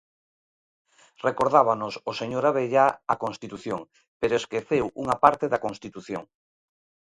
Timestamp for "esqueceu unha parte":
4.41-5.45